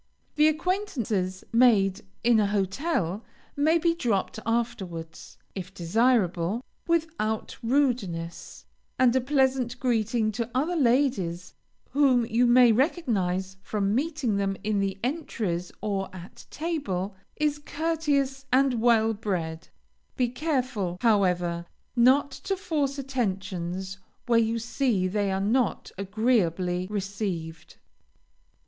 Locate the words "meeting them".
13.93-14.57